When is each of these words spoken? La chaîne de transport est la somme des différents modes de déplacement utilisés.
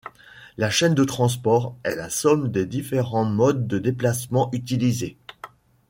La 0.57 0.71
chaîne 0.71 0.95
de 0.95 1.03
transport 1.03 1.77
est 1.83 1.93
la 1.95 2.09
somme 2.09 2.47
des 2.49 2.65
différents 2.65 3.23
modes 3.23 3.67
de 3.67 3.77
déplacement 3.77 4.49
utilisés. 4.51 5.15